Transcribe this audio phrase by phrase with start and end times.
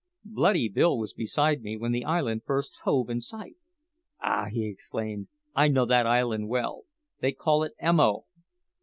[0.25, 3.57] Bloody Bill was beside me when the island first hove in sight.
[4.19, 6.85] "Ah!" he exclaimed, "I know that island well.
[7.19, 8.25] They call it Emo."